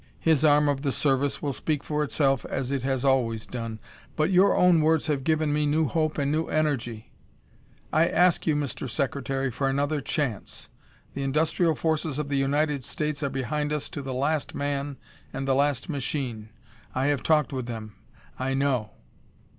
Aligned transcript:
His 0.19 0.43
arm 0.43 0.67
of 0.67 0.81
the 0.81 0.91
service 0.91 1.43
will 1.43 1.53
speak 1.53 1.83
for 1.83 2.03
itself 2.03 2.43
as 2.45 2.71
it 2.71 2.81
has 2.81 3.05
always 3.05 3.45
done. 3.45 3.77
But 4.15 4.31
your 4.31 4.55
own 4.57 4.81
words 4.81 5.05
have 5.05 5.23
given 5.23 5.53
me 5.53 5.67
new 5.67 5.85
hope 5.85 6.17
and 6.17 6.31
new 6.31 6.47
energy. 6.47 7.11
I 7.93 8.07
ask 8.07 8.47
you, 8.47 8.55
Mr. 8.55 8.89
Secretary, 8.89 9.51
for 9.51 9.69
another 9.69 10.01
chance. 10.01 10.69
The 11.13 11.21
industrial 11.21 11.75
forces 11.75 12.17
of 12.17 12.29
the 12.29 12.37
United 12.37 12.83
States 12.83 13.21
are 13.21 13.29
behind 13.29 13.71
us 13.71 13.89
to 13.91 14.01
the 14.01 14.11
last 14.15 14.55
man 14.55 14.97
and 15.31 15.47
the 15.47 15.53
last 15.53 15.87
machine. 15.87 16.49
I 16.95 17.05
have 17.05 17.21
talked 17.21 17.53
with 17.53 17.67
them. 17.67 17.93
I 18.39 18.55
know! 18.55 18.93